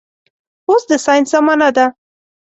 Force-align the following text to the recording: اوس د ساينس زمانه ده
اوس 0.69 0.83
د 0.89 0.91
ساينس 1.05 1.27
زمانه 1.33 1.69
ده 1.75 1.85